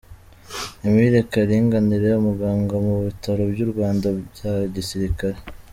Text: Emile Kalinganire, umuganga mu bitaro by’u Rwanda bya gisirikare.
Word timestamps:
Emile 0.87 1.19
Kalinganire, 1.31 2.09
umuganga 2.15 2.75
mu 2.85 2.95
bitaro 3.05 3.41
by’u 3.51 3.67
Rwanda 3.71 4.07
bya 4.31 4.53
gisirikare. 4.73 5.37